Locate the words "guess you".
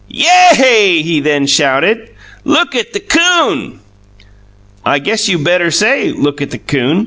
4.97-5.37